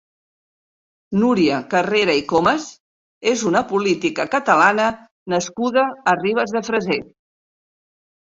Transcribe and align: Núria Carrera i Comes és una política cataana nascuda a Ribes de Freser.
Núria 1.23 1.57
Carrera 1.73 2.15
i 2.19 2.23
Comes 2.31 2.65
és 3.31 3.43
una 3.49 3.61
política 3.73 4.25
cataana 4.37 4.87
nascuda 5.35 5.85
a 6.13 6.17
Ribes 6.23 6.55
de 6.57 6.63
Freser. 6.71 6.99